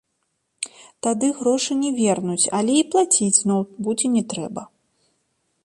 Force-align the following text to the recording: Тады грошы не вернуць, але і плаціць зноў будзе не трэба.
Тады 1.07 1.27
грошы 1.41 1.77
не 1.83 1.91
вернуць, 1.99 2.47
але 2.59 2.73
і 2.81 2.87
плаціць 2.95 3.31
зноў 3.43 3.61
будзе 3.89 4.07
не 4.15 4.23
трэба. 4.35 4.61